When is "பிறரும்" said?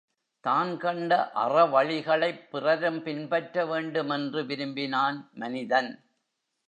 2.51-3.03